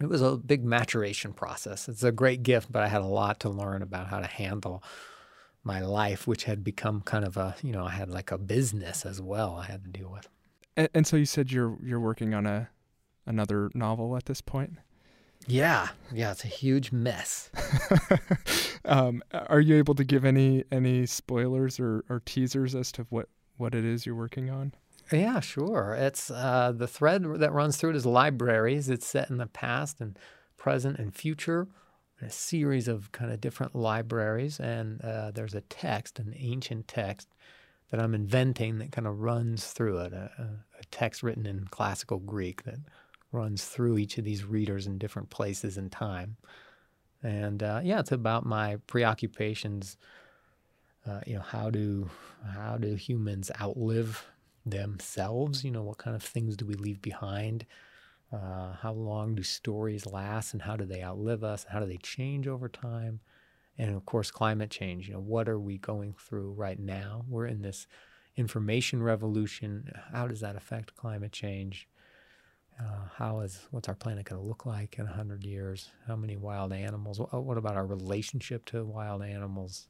[0.00, 1.88] it was a big maturation process.
[1.88, 4.82] It's a great gift, but I had a lot to learn about how to handle
[5.62, 9.04] my life, which had become kind of a, you know, I had like a business
[9.04, 10.28] as well I had to deal with.
[10.76, 12.70] And, and so you said you're you're working on a
[13.26, 14.78] another novel at this point.
[15.46, 17.50] Yeah, yeah, it's a huge mess.
[18.84, 23.28] um, are you able to give any any spoilers or, or teasers as to what
[23.56, 24.74] what it is you're working on?
[25.12, 25.96] Yeah, sure.
[25.98, 28.88] It's uh, the thread that runs through it is libraries.
[28.88, 30.18] It's set in the past and
[30.56, 31.66] present and future,
[32.22, 34.60] a series of kind of different libraries.
[34.60, 37.28] And uh, there's a text, an ancient text
[37.90, 40.30] that I'm inventing that kind of runs through it, a,
[40.78, 42.78] a text written in classical Greek that
[43.32, 46.36] runs through each of these readers in different places and time.
[47.22, 49.96] And uh, yeah, it's about my preoccupations.
[51.06, 52.10] Uh, you know, how do
[52.54, 54.24] how do humans outlive
[54.64, 55.64] themselves.
[55.64, 57.66] You know, what kind of things do we leave behind?
[58.32, 61.64] Uh, how long do stories last and how do they outlive us?
[61.64, 63.20] And How do they change over time?
[63.76, 65.08] And of course, climate change.
[65.08, 67.24] You know, what are we going through right now?
[67.28, 67.86] We're in this
[68.36, 69.90] information revolution.
[70.12, 71.88] How does that affect climate change?
[72.78, 75.90] Uh, how is what's our planet going to look like in 100 years?
[76.06, 77.20] How many wild animals?
[77.20, 79.88] What about our relationship to wild animals?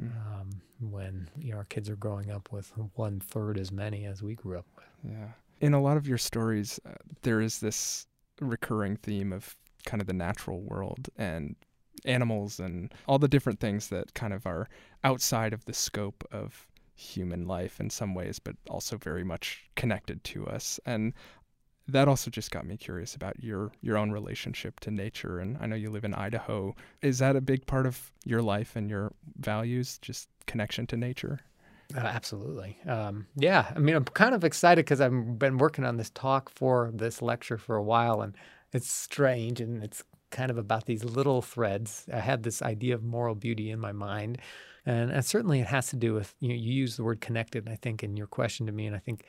[0.00, 4.22] um, when you know, our kids are growing up with one third as many as
[4.22, 5.12] we grew up with.
[5.12, 5.28] Yeah.
[5.60, 6.92] In a lot of your stories, uh,
[7.22, 8.06] there is this
[8.40, 11.56] recurring theme of kind of the natural world and
[12.04, 14.68] animals and all the different things that kind of are
[15.02, 20.22] outside of the scope of human life in some ways, but also very much connected
[20.24, 20.78] to us.
[20.86, 21.12] And
[21.86, 25.66] that also just got me curious about your your own relationship to nature and I
[25.66, 26.74] know you live in Idaho.
[27.00, 31.40] Is that a big part of your life and your values just connection to nature?
[31.94, 32.78] Uh, absolutely.
[32.86, 33.72] Um, yeah.
[33.74, 37.22] I mean, I'm kind of excited because I've been working on this talk for this
[37.22, 38.36] lecture for a while, and
[38.72, 42.04] it's strange and it's kind of about these little threads.
[42.12, 44.38] I had this idea of moral beauty in my mind,
[44.84, 47.68] and, and certainly it has to do with you know you use the word connected.
[47.68, 49.24] I think in your question to me, and I think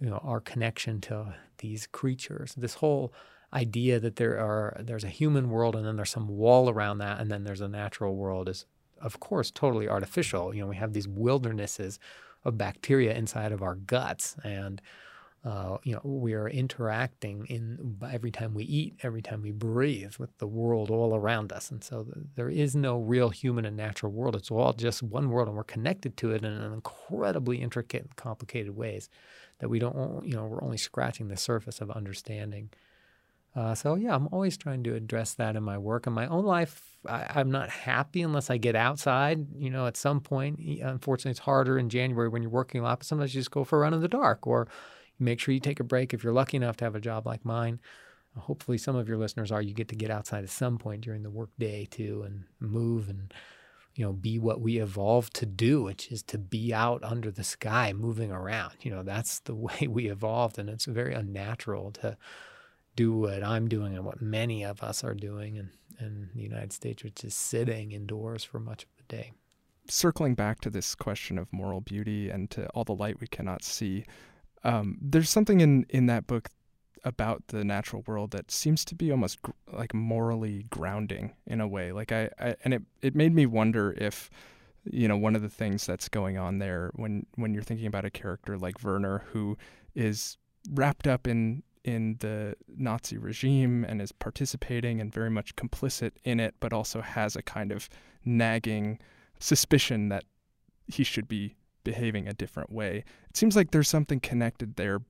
[0.00, 2.54] you know our connection to these creatures.
[2.56, 3.12] This whole
[3.52, 7.20] idea that there are there's a human world and then there's some wall around that
[7.20, 8.64] and then there's a natural world is
[9.00, 10.54] of course totally artificial.
[10.54, 11.98] You know, we have these wildernesses
[12.44, 14.80] of bacteria inside of our guts and
[15.42, 20.14] uh, you know, we are interacting in every time we eat, every time we breathe
[20.18, 21.70] with the world all around us.
[21.70, 24.36] And so there is no real human and natural world.
[24.36, 28.16] It's all just one world, and we're connected to it in an incredibly intricate and
[28.16, 29.08] complicated ways
[29.60, 32.68] that we don't, you know, we're only scratching the surface of understanding.
[33.54, 36.06] Uh, so yeah, I'm always trying to address that in my work.
[36.06, 39.46] In my own life, I, am not happy unless I get outside.
[39.56, 43.00] You know, at some point, unfortunately, it's harder in January when you're working a lot.
[43.00, 44.68] But sometimes you just go for a run in the dark, or
[45.20, 47.44] Make sure you take a break if you're lucky enough to have a job like
[47.44, 47.78] mine.
[48.36, 49.60] Hopefully, some of your listeners are.
[49.60, 53.34] You get to get outside at some point during the workday too, and move and
[53.94, 57.44] you know be what we evolved to do, which is to be out under the
[57.44, 58.76] sky, moving around.
[58.80, 62.16] You know, that's the way we evolved, and it's very unnatural to
[63.00, 66.70] do what I'm doing and what many of us are doing in, in the United
[66.70, 69.32] States, which is sitting indoors for much of the day.
[69.88, 73.64] Circling back to this question of moral beauty and to all the light we cannot
[73.64, 74.04] see,
[74.64, 76.50] um, there's something in in that book
[77.02, 81.66] about the natural world that seems to be almost gr- like morally grounding in a
[81.66, 81.92] way.
[81.92, 84.28] Like I, I, and it it made me wonder if
[84.84, 88.04] you know one of the things that's going on there when when you're thinking about
[88.04, 89.56] a character like Werner who
[89.94, 90.36] is
[90.70, 96.40] wrapped up in in the Nazi regime and is participating and very much complicit in
[96.40, 97.88] it, but also has a kind of
[98.24, 98.98] nagging
[99.38, 100.24] suspicion that
[100.86, 103.04] he should be behaving a different way.
[103.28, 105.00] It seems like there's something connected there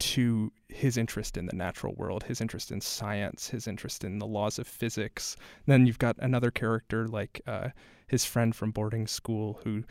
[0.00, 4.26] to his interest in the natural world, his interest in science, his interest in the
[4.26, 5.36] laws of physics.
[5.66, 7.68] then you've got another character like uh,
[8.06, 9.84] his friend from boarding school who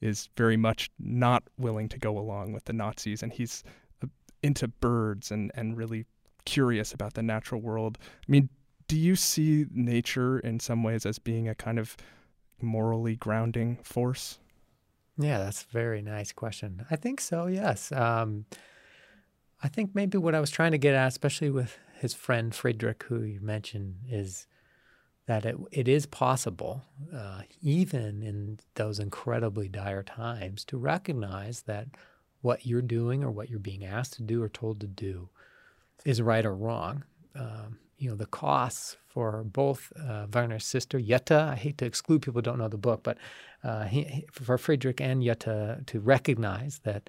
[0.00, 3.64] is very much not willing to go along with the Nazis, and he's
[4.44, 6.04] into birds and, and really
[6.44, 7.96] curious about the natural world.
[8.02, 8.50] I mean,
[8.86, 11.96] do you see nature in some ways as being a kind of
[12.60, 14.38] morally grounding force?
[15.16, 16.84] Yeah, that's a very nice question.
[16.90, 17.90] I think so, yes.
[17.90, 18.44] Um,
[19.62, 23.04] I think maybe what I was trying to get at, especially with his friend Friedrich,
[23.04, 24.46] who you mentioned, is
[25.26, 26.82] that it, it is possible,
[27.14, 31.86] uh, even in those incredibly dire times, to recognize that
[32.44, 35.30] what you're doing or what you're being asked to do or told to do
[36.04, 37.02] is right or wrong.
[37.34, 42.20] Um, you know, the costs for both uh, Werner's sister, Jutta, I hate to exclude
[42.20, 43.16] people who don't know the book, but
[43.62, 47.08] uh, he, for Friedrich and Jutta to recognize that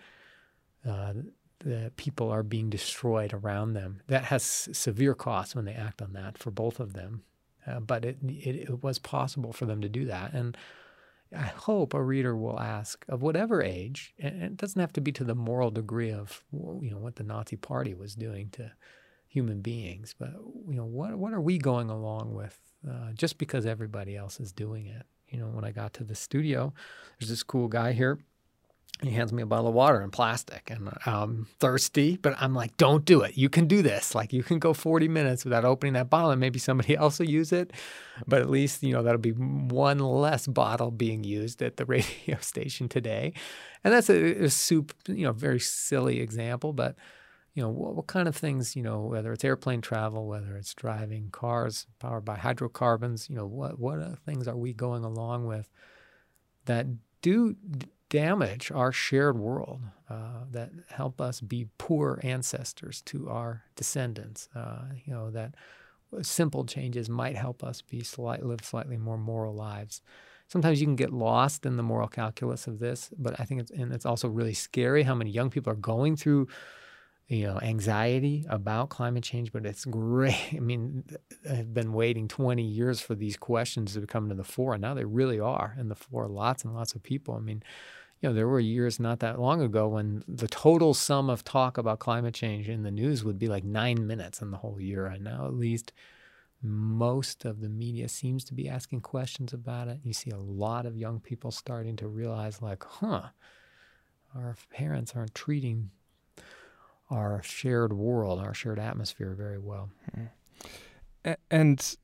[0.88, 1.14] uh,
[1.60, 4.02] the people are being destroyed around them.
[4.08, 7.24] That has severe costs when they act on that for both of them.
[7.68, 10.56] Uh, but it, it, it was possible for them to do that, and
[11.36, 15.12] I hope a reader will ask of whatever age, and it doesn't have to be
[15.14, 18.72] to the moral degree of you know what the Nazi Party was doing to
[19.28, 20.30] human beings, but
[20.70, 22.60] you know what what are we going along with
[22.90, 25.06] uh, just because everybody else is doing it?
[25.28, 26.74] You know, when I got to the studio,
[27.20, 28.20] there's this cool guy here
[29.02, 32.78] he hands me a bottle of water in plastic and I'm thirsty, but I'm like,
[32.78, 33.38] don't do it.
[33.38, 34.16] You can do this.
[34.16, 37.30] Like you can go 40 minutes without opening that bottle and maybe somebody else will
[37.30, 37.74] use it.
[38.26, 42.38] But at least, you know, that'll be one less bottle being used at the radio
[42.40, 43.34] station today.
[43.84, 46.96] And that's a, a soup, you know, very silly example, but
[47.54, 50.74] you know, what, what kind of things, you know, whether it's airplane travel, whether it's
[50.74, 55.48] driving cars powered by hydrocarbons, you know, what, what uh, things are we going along
[55.48, 55.70] with
[56.66, 56.86] that
[57.22, 57.56] do
[58.10, 64.48] damage our shared world, uh, that help us be poor ancestors to our descendants.
[64.56, 65.56] Uh, you know that
[66.22, 70.02] simple changes might help us be slight, live slightly more moral lives.
[70.48, 73.72] Sometimes you can get lost in the moral calculus of this, but I think it's
[73.72, 76.48] and it's also really scary how many young people are going through
[77.28, 80.50] you know, anxiety about climate change, but it's great.
[80.54, 81.04] I mean,
[81.50, 84.94] I've been waiting 20 years for these questions to come to the fore, and now
[84.94, 86.28] they really are in the fore.
[86.28, 87.36] Lots and lots of people.
[87.36, 87.64] I mean,
[88.22, 91.78] you know, there were years not that long ago when the total sum of talk
[91.78, 95.06] about climate change in the news would be like nine minutes in the whole year.
[95.08, 95.94] And now, at least,
[96.62, 100.00] most of the media seems to be asking questions about it.
[100.04, 103.30] You see a lot of young people starting to realize, like, huh,
[104.36, 105.90] our parents aren't treating
[107.10, 109.90] our shared world, our shared atmosphere very well.
[110.16, 111.34] Mm-hmm.
[111.50, 111.96] And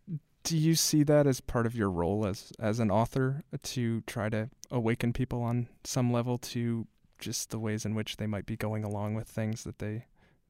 [0.44, 4.30] do you see that as part of your role as as an author to try
[4.30, 6.88] to awaken people on some level to
[7.20, 10.06] just the ways in which they might be going along with things that they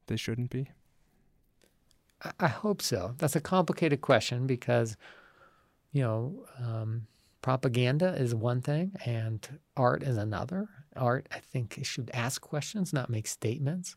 [0.06, 0.70] they shouldn't be?
[2.38, 3.14] I hope so.
[3.18, 4.96] That's a complicated question because,
[5.90, 7.08] you know, um,
[7.42, 10.68] propaganda is one thing and art is another.
[10.94, 13.96] Art, I think, should ask questions, not make statements.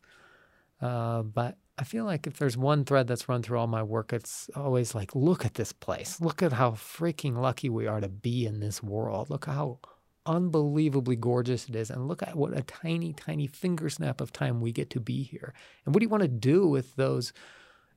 [0.82, 4.14] Uh, but I feel like if there's one thread that's run through all my work,
[4.14, 6.22] it's always like, look at this place.
[6.22, 9.30] Look at how freaking lucky we are to be in this world.
[9.30, 9.80] Look how
[10.26, 11.90] unbelievably gorgeous it is.
[11.90, 15.24] And look at what a tiny, tiny finger snap of time we get to be
[15.24, 15.54] here.
[15.86, 17.34] And what do you want to do with those,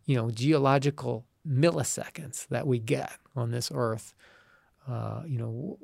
[0.04, 4.12] you know, geological milliseconds that we get on this earth?
[4.88, 5.78] Uh, you know,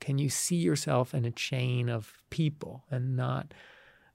[0.00, 3.52] can you see yourself in a chain of people and not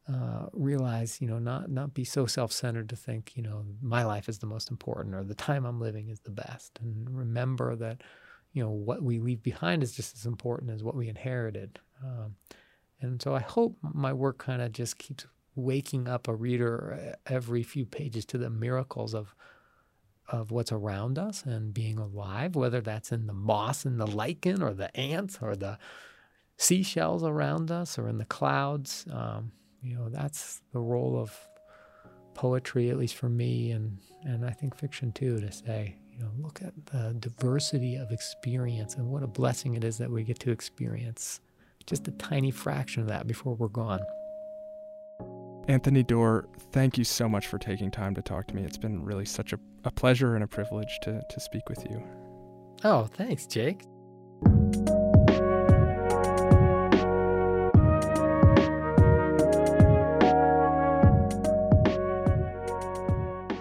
[0.08, 4.28] uh, realize, you know, not not be so self-centered to think, you know, my life
[4.28, 8.02] is the most important or the time I'm living is the best, and remember that,
[8.52, 11.80] you know, what we leave behind is just as important as what we inherited.
[12.04, 12.36] Um,
[13.02, 15.26] and so I hope my work kind of just keeps
[15.56, 19.36] waking up a reader every few pages to the miracles of
[20.30, 24.62] of what's around us and being alive, whether that's in the moss and the lichen
[24.64, 25.78] or the ants or the
[26.58, 29.06] seashells around us or in the clouds.
[29.12, 29.52] Um,
[29.84, 31.38] you know, that's the role of
[32.34, 36.32] poetry, at least for me, and, and I think fiction too, to say, you know,
[36.40, 40.40] look at the diversity of experience and what a blessing it is that we get
[40.40, 41.42] to experience
[41.86, 44.00] just a tiny fraction of that before we're gone.
[45.68, 48.64] Anthony Doerr, thank you so much for taking time to talk to me.
[48.64, 52.04] It's been really such a, a pleasure and a privilege to, to speak with you.
[52.84, 53.82] Oh, thanks, Jake.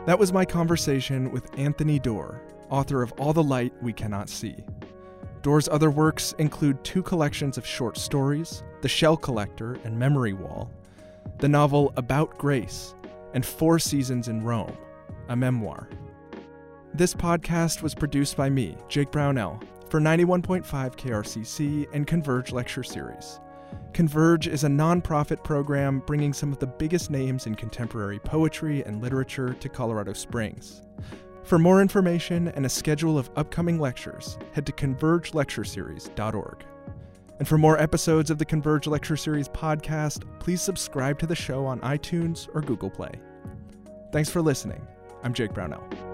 [0.04, 2.40] That was my conversation with Anthony Doerr,
[2.70, 4.56] author of All the Light We Cannot See.
[5.42, 10.72] Doerr's other works include two collections of short stories, The Shell Collector and Memory Wall,
[11.38, 12.96] the novel About Grace,
[13.34, 14.76] and Four Seasons in Rome,
[15.28, 15.88] a memoir.
[16.92, 23.38] This podcast was produced by me, Jake Brownell, for 91.5 KRCC and Converge Lecture Series.
[23.92, 29.02] Converge is a nonprofit program bringing some of the biggest names in contemporary poetry and
[29.02, 30.80] literature to Colorado Springs.
[31.44, 36.64] For more information and a schedule of upcoming lectures, head to convergelectureseries.org.
[37.38, 41.66] And for more episodes of the Converge Lecture Series podcast, please subscribe to the show
[41.66, 43.12] on iTunes or Google Play.
[44.12, 44.86] Thanks for listening.
[45.22, 46.11] I'm Jake Brownell.